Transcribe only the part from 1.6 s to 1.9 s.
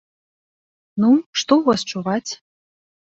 вас